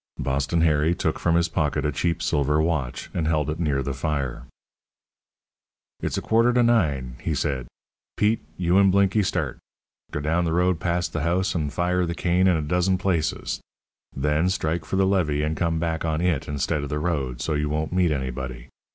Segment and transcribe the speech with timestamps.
[0.17, 3.93] Boston Harry took from his pocket a cheap silver watch, and held it near the
[3.93, 4.47] fire.
[6.01, 7.67] "It's a quarter to nine," he said.
[8.17, 9.59] "Pete, you and Blinky start.
[10.09, 13.61] Go down the road past the house, and fire the cane in a dozen places.
[14.15, 17.53] Then strike for the levee, and come back on it, instead of the road, so
[17.53, 18.69] you won't meet anybody.